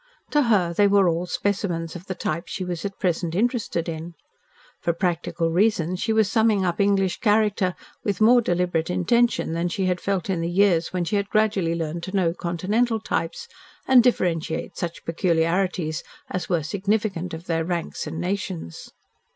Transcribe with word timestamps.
To 0.31 0.41
her 0.41 0.73
they 0.73 0.87
were 0.87 1.07
all 1.07 1.27
specimens 1.27 1.95
of 1.95 2.07
the 2.07 2.15
types 2.15 2.51
she 2.51 2.65
was 2.65 2.83
at 2.83 2.97
present 2.97 3.35
interested 3.35 3.87
in. 3.87 4.15
For 4.79 4.93
practical 4.93 5.51
reasons 5.51 5.99
she 5.99 6.11
was 6.11 6.27
summing 6.27 6.65
up 6.65 6.81
English 6.81 7.19
character 7.19 7.75
with 8.03 8.19
more 8.19 8.41
deliberate 8.41 8.89
intention 8.89 9.53
than 9.53 9.67
she 9.67 9.85
had 9.85 10.01
felt 10.01 10.27
in 10.27 10.41
the 10.41 10.49
years 10.49 10.91
when 10.91 11.05
she 11.05 11.17
had 11.17 11.29
gradually 11.29 11.75
learned 11.75 12.01
to 12.01 12.15
know 12.15 12.33
Continental 12.33 12.99
types 12.99 13.47
and 13.87 14.01
differentiate 14.01 14.75
such 14.75 15.05
peculiarities 15.05 16.03
as 16.31 16.49
were 16.49 16.63
significant 16.63 17.31
of 17.35 17.45
their 17.45 17.63
ranks 17.63 18.07
and 18.07 18.19
nations. 18.19 18.89